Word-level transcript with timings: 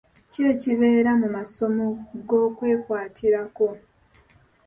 Ki 0.31 0.39
ekibeera 0.51 1.11
mu 1.21 1.27
masomo 1.35 1.85
g'okwekwatirako? 2.27 3.67